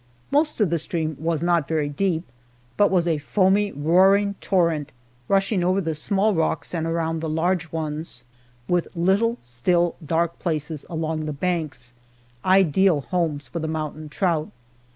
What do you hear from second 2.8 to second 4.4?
was a foamy, roaring